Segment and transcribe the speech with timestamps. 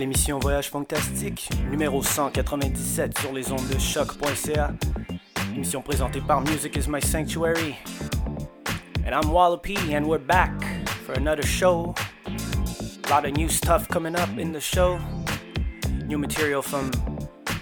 [0.00, 4.72] l'émission Voyage Fantastique, numéro 197 sur les ondes de choc.ca.
[5.54, 7.76] Émission présentée par Music is My Sanctuary.
[9.06, 10.52] And I'm Wallopy, and we're back
[11.04, 11.94] for another show.
[12.26, 14.98] A lot of new stuff coming up in the show.
[16.06, 16.90] New material from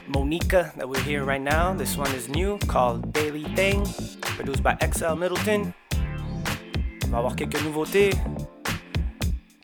[0.07, 1.75] Monica that we're hearing right now.
[1.75, 3.85] This one is new, called Daily Thing,
[4.21, 5.75] produced by XL Middleton.
[7.03, 8.13] On va avoir quelques nouveautés,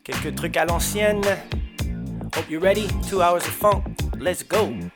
[0.03, 1.23] quelques trucs à l'ancienne.
[2.47, 2.87] You're ready.
[3.07, 3.83] Two hours of funk.
[4.19, 4.91] Let's go.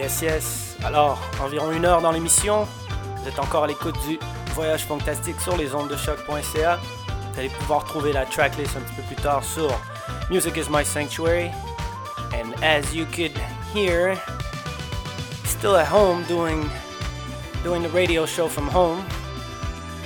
[0.00, 0.76] Yes, yes.
[0.82, 2.66] Alors, environ une heure dans l'émission.
[3.18, 4.18] Vous êtes encore à l'écoute du
[4.54, 6.76] Voyage Fantastique sur les ondes de CHOQ.ca.
[6.78, 9.68] Vous allez pouvoir trouver la tracklist un petit peu plus tard sur
[10.30, 11.50] Music is My Sanctuary.
[12.32, 13.38] And as you could
[13.74, 14.16] hear,
[15.44, 16.64] still at home doing
[17.62, 19.04] doing the radio show from home.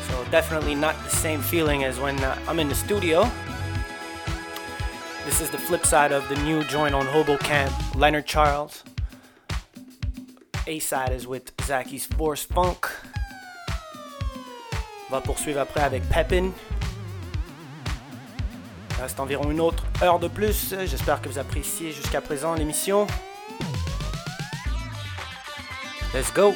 [0.08, 3.30] So definitely not the same feeling as when uh, I'm in the studio.
[5.24, 8.82] This is the flip side of the new joint on Hobo Camp, Leonard Charles.
[10.66, 12.88] A side is with Zacky's Force Funk.
[15.08, 16.52] On va poursuivre après avec Pepin.
[18.90, 20.74] Il reste environ une autre heure de plus.
[20.86, 23.06] J'espère que vous appréciez jusqu'à présent l'émission.
[26.14, 26.54] Let's go!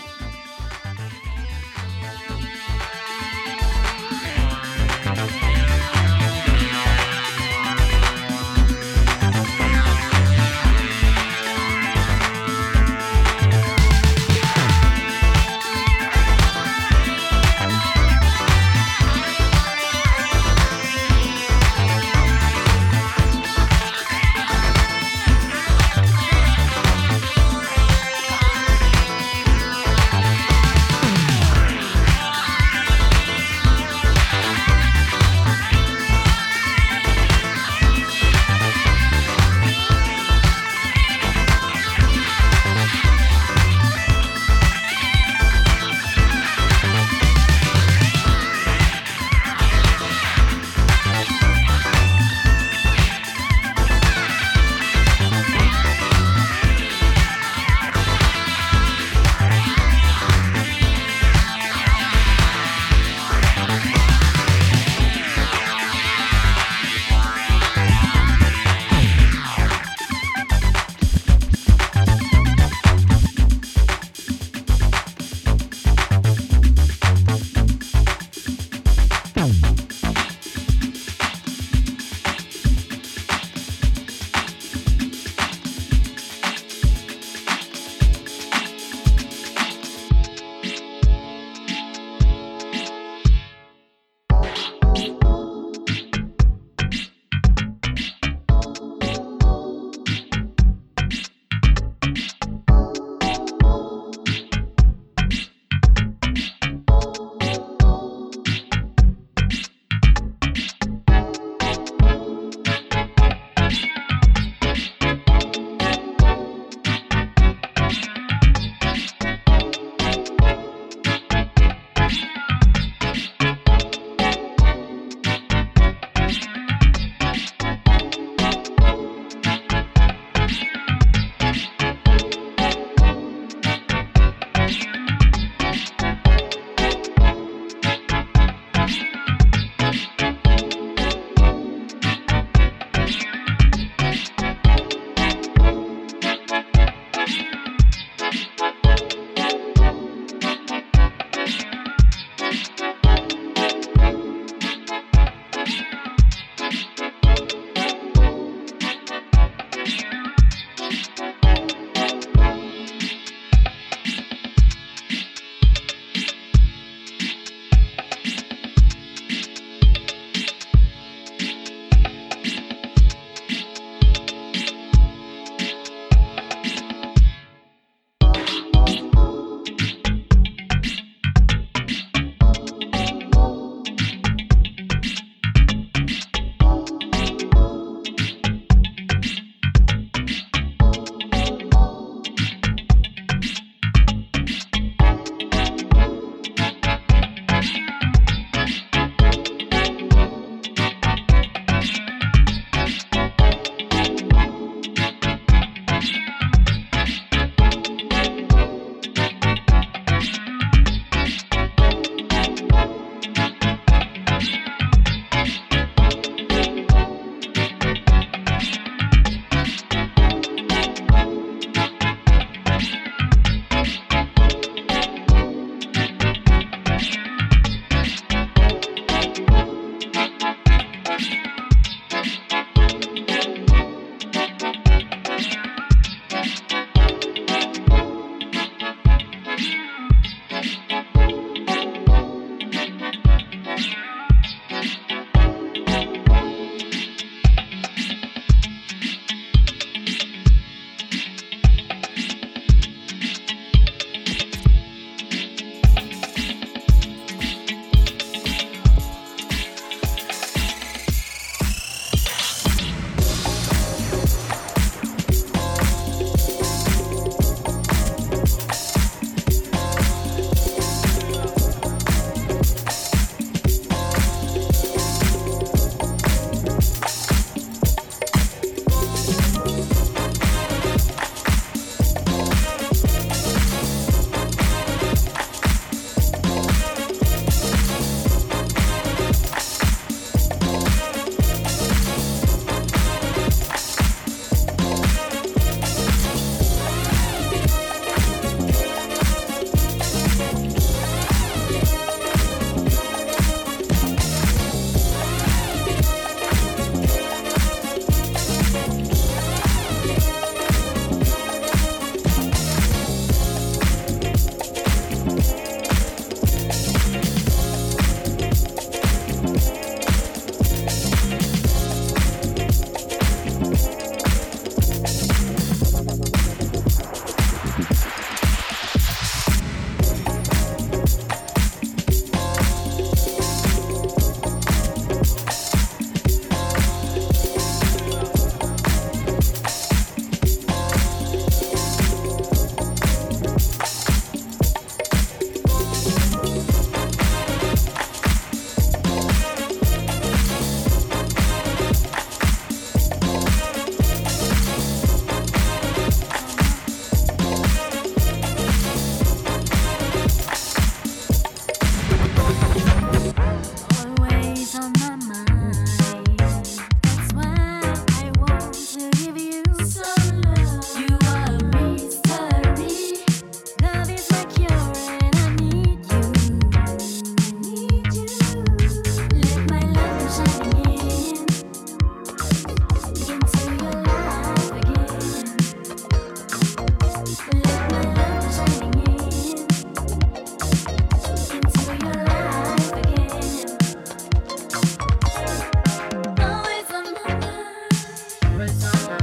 [398.92, 399.17] Bye.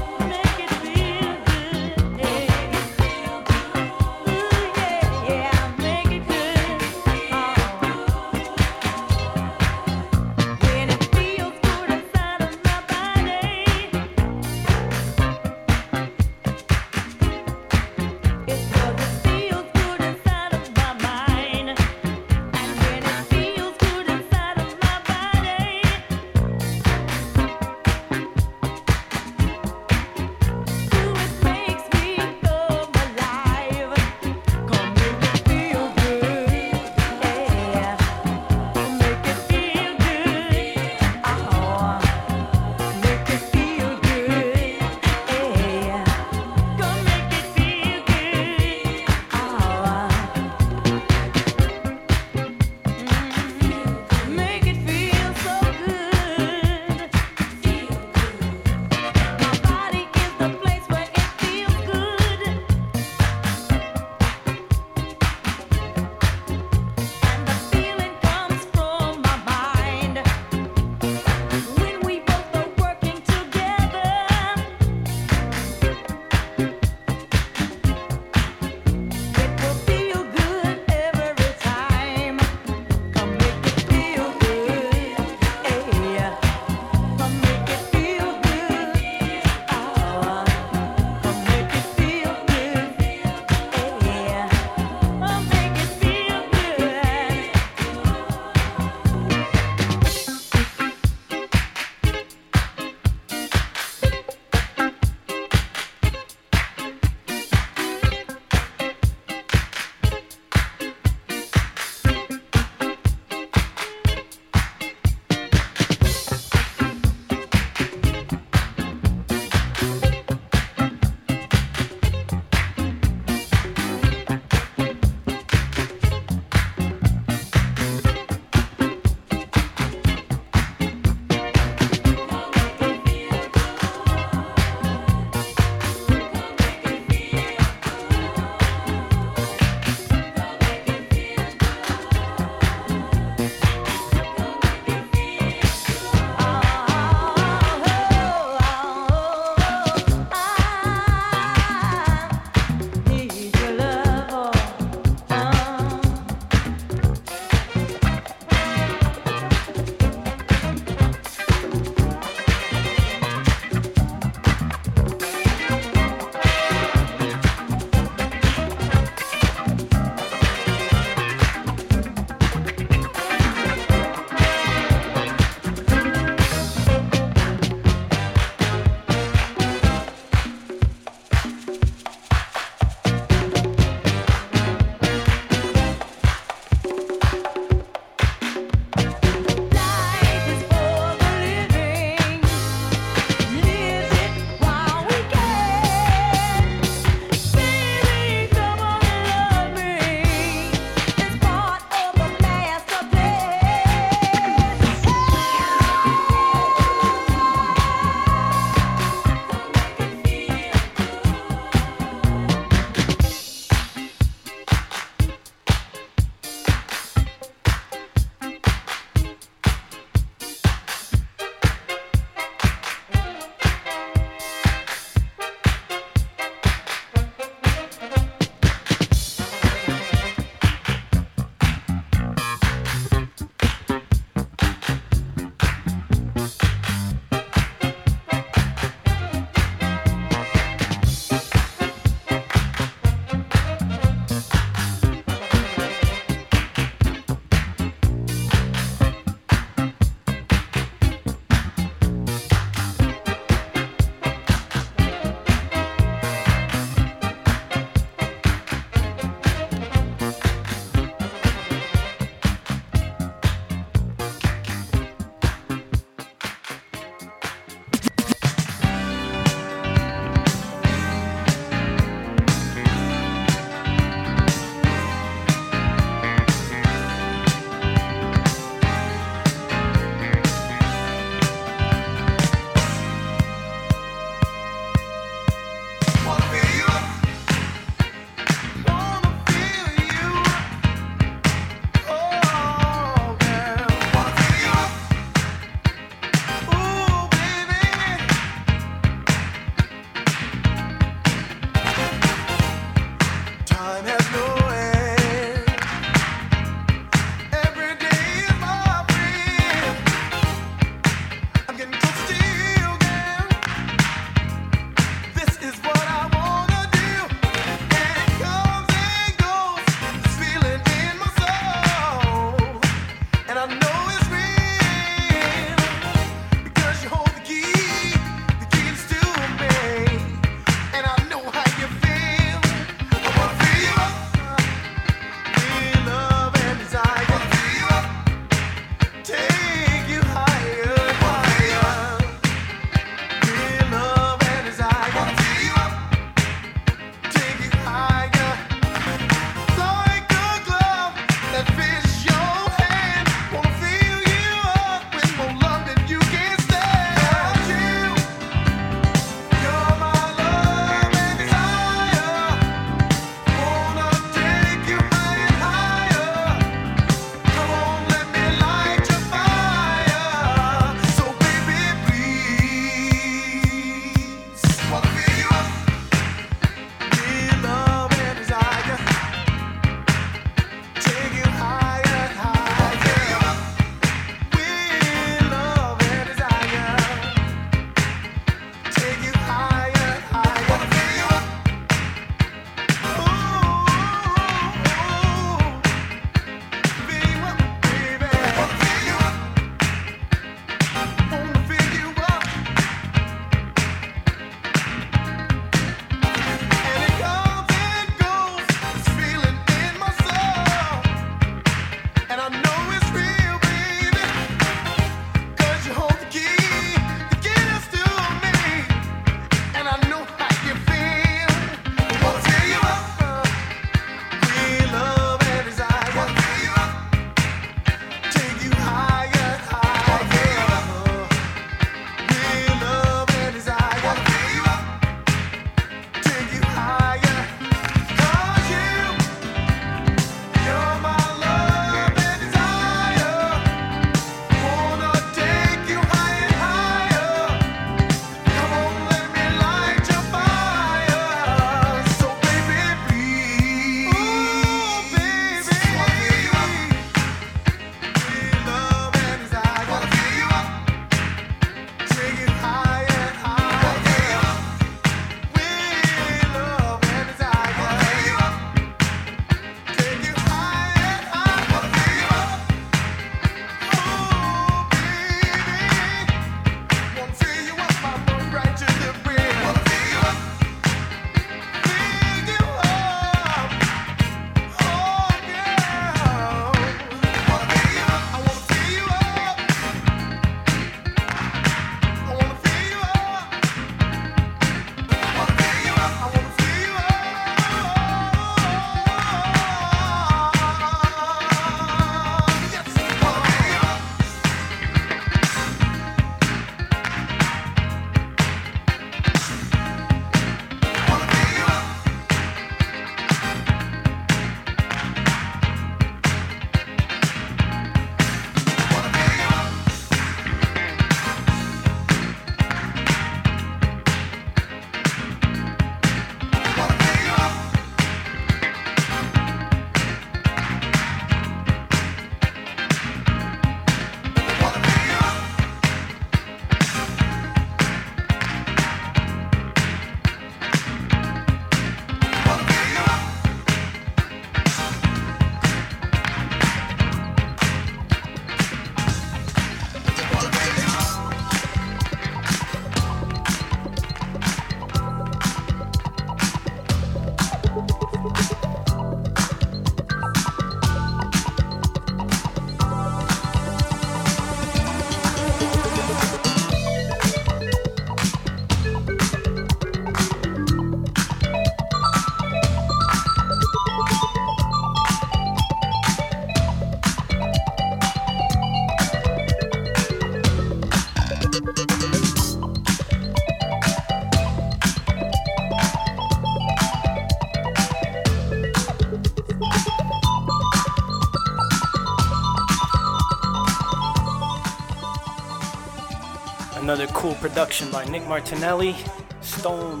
[597.04, 598.96] Another cool production by Nick Martinelli,
[599.42, 600.00] Stone.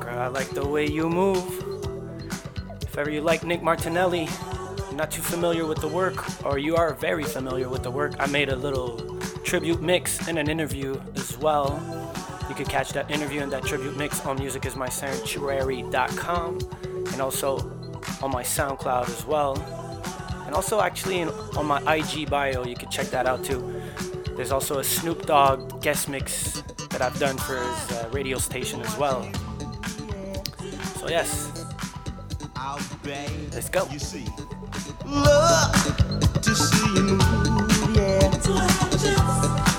[0.00, 1.46] Girl, I like the way you move.
[2.82, 4.28] If ever you like Nick Martinelli,
[4.76, 8.16] you're not too familiar with the work, or you are very familiar with the work,
[8.18, 8.98] I made a little
[9.44, 11.80] tribute mix and an interview as well.
[12.48, 16.58] You can catch that interview and that tribute mix on musicismysanctuary.com
[17.12, 17.58] and also
[18.20, 19.56] on my SoundCloud as well.
[20.46, 23.79] And also, actually, on my IG bio, you can check that out too.
[24.40, 28.80] There's also a Snoop Dogg guest mix that I've done for his uh, radio station
[28.80, 29.30] as well.
[30.96, 31.52] So, yes,
[33.52, 33.86] let's go.
[35.04, 39.69] Love to see you move, yeah.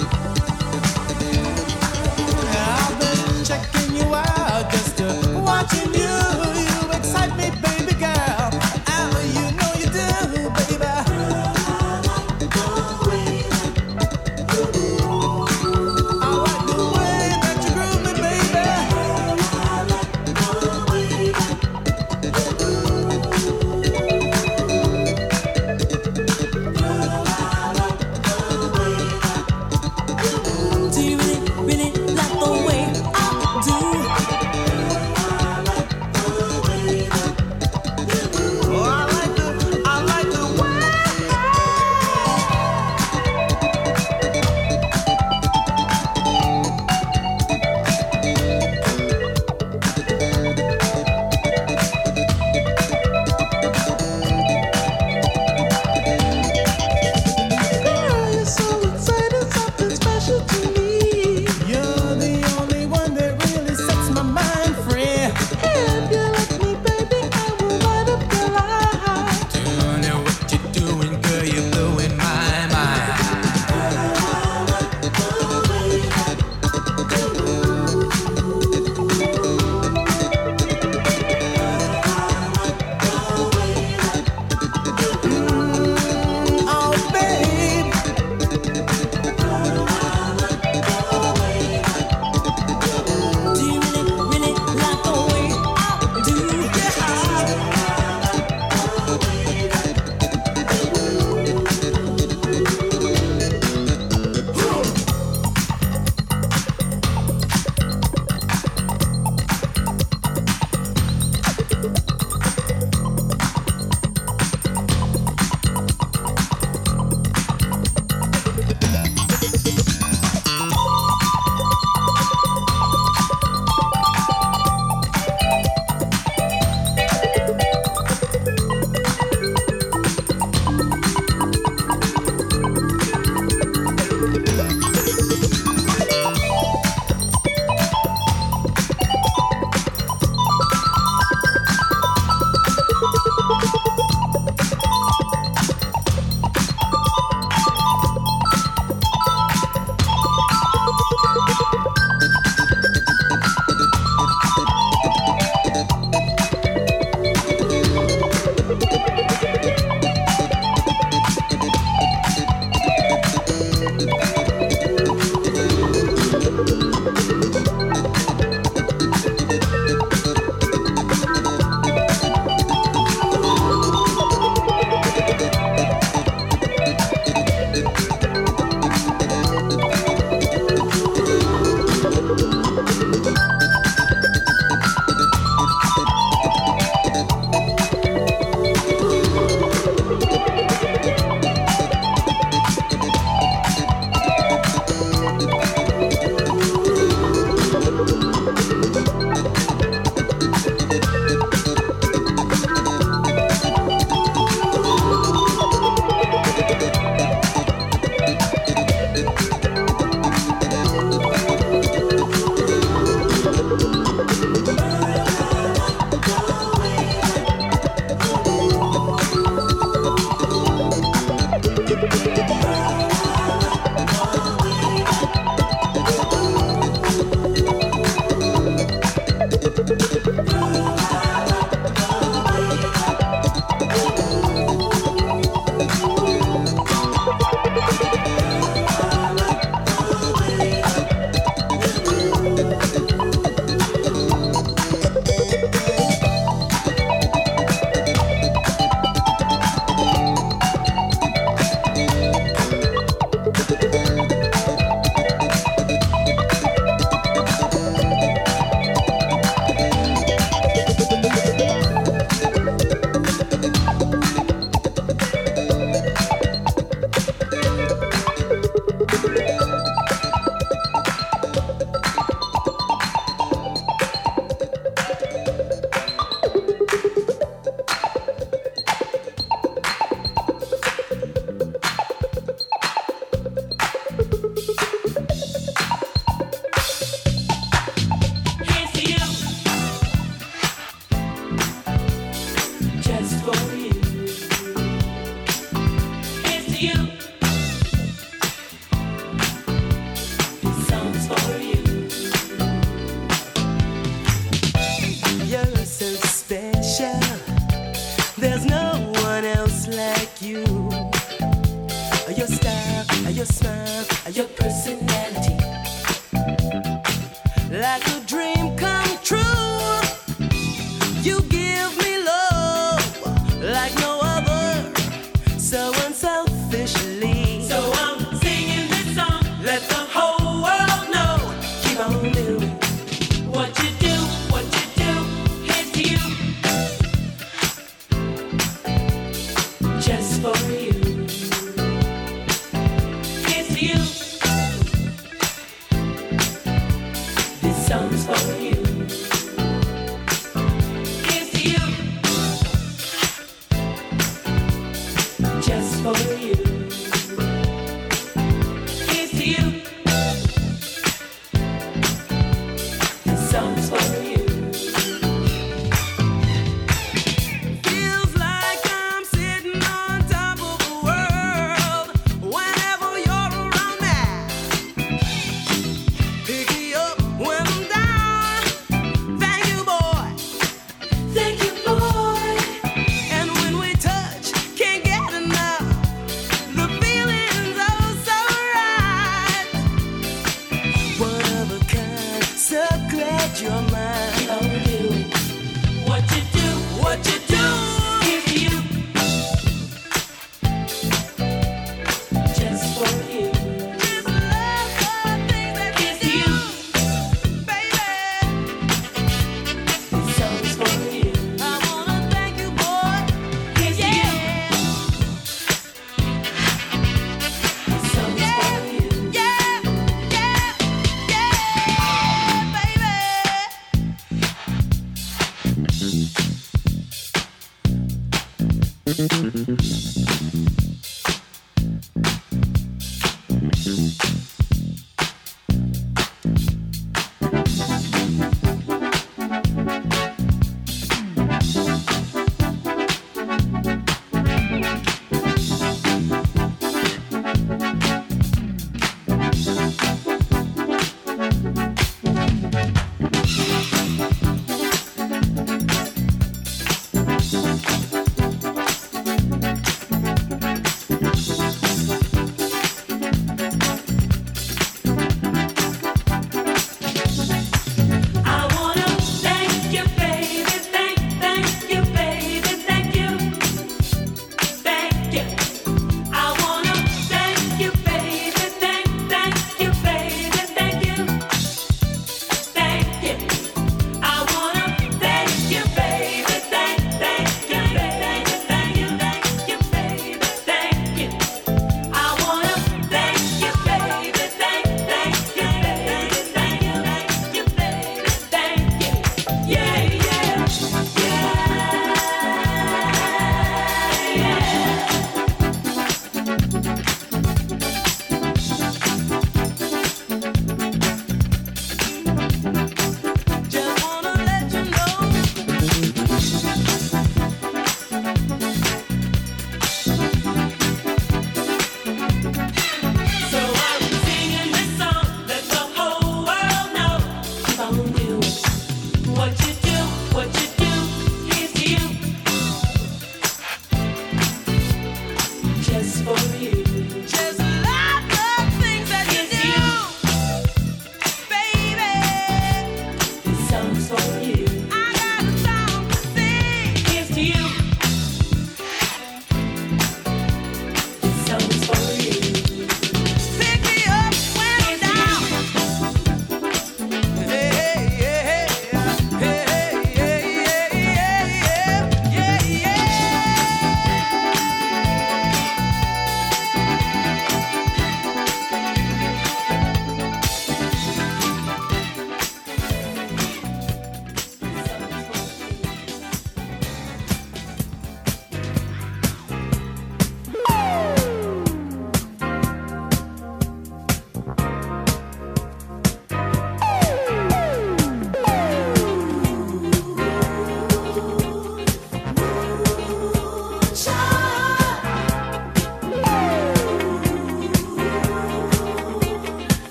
[318.69, 319.10] Come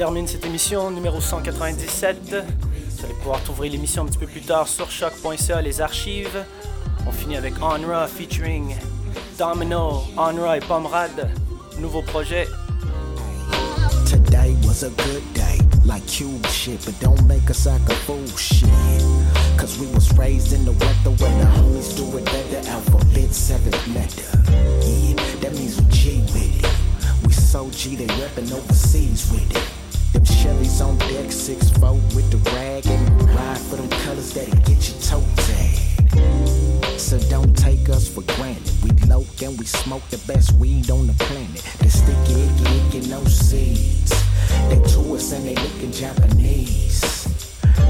[0.00, 2.16] termine cette émission numéro 197.
[2.30, 6.42] Vous allez pouvoir trouver l'émission un petit peu plus tard sur choc.ca, les archives.
[7.06, 8.74] On finit avec Onra featuring
[9.38, 11.28] Domino, Onra et Pomrad.
[11.78, 12.48] Nouveau projet.
[14.06, 18.26] Today was a good day, like cube shit, but don't make us act a fool
[18.38, 18.70] shit.
[19.58, 22.66] Cause we was raised in the weather when the homies do it better.
[22.70, 24.50] Alphabet seventh letter.
[24.80, 27.26] Yeah, that means we G with it.
[27.26, 29.79] We so G they reppin' overseas with it.
[30.30, 34.88] Chevys on deck, six four with the rag and ride for them colors that'll get
[34.88, 37.00] you toe tagged.
[37.00, 38.72] So don't take us for granted.
[38.84, 41.62] We low and we smoke the best weed on the planet.
[41.78, 44.10] The sticky, icky, icky, no seeds.
[44.68, 47.00] They to us and they looking Japanese.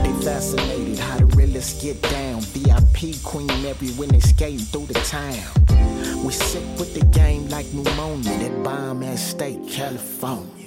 [0.02, 2.40] They fascinated how the realists get down.
[2.40, 6.24] VIP Queen Mary when they skating through the town.
[6.24, 8.38] We sick with the game like pneumonia.
[8.38, 10.59] That bomb ass state, California.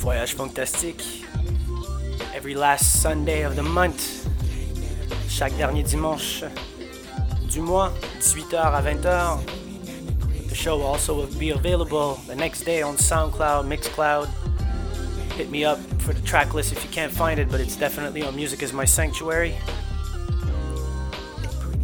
[0.00, 1.26] Voyage fantastique.
[2.34, 4.26] Every last Sunday of the month.
[5.28, 6.42] Chaque dernier dimanche
[7.52, 9.40] du mois, 18h à 20h.
[10.48, 14.28] The show will also be available the next day on SoundCloud, Mixcloud.
[15.36, 18.22] Hit me up for the track list if you can't find it, but it's definitely
[18.22, 19.54] on Music is My Sanctuary.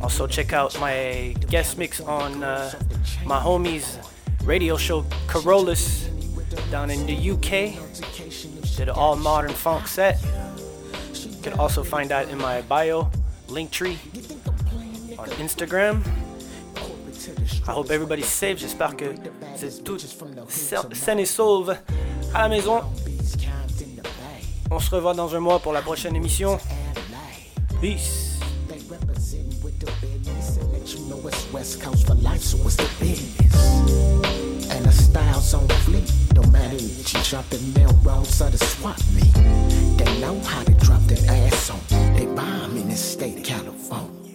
[0.00, 2.72] Also, check out my guest mix on uh,
[3.26, 3.98] my homie's
[4.42, 6.08] radio show, Carolus,
[6.70, 7.74] down in the UK.
[8.76, 10.18] Did an all modern funk set.
[11.14, 13.08] You can also find that in my bio,
[13.48, 13.96] Linktree,
[15.18, 16.02] on Instagram.
[17.68, 18.58] I hope everybody's safe.
[18.58, 19.98] J'espère que vous êtes tous
[20.48, 21.76] sa- sains et sauves
[22.34, 22.82] à la maison.
[24.70, 26.58] On se revoit dans un mois pour la prochaine émission.
[27.80, 28.24] Peace.
[31.52, 33.54] West Coast for life, so it's the business.
[34.72, 36.06] And the styles on fleek,
[36.36, 39.22] don't matter if you drop the Melrose or the swap me.
[39.96, 41.80] They know how to drop their ass on.
[42.14, 44.25] They bomb in this state, of California.